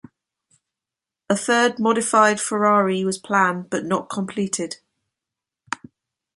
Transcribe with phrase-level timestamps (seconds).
[1.29, 4.77] A third modified Ferrari was planned but not completed.